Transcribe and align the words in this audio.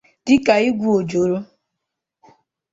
dịka 0.25 0.53
ígwù 0.67 0.89
ojoro 0.99 1.37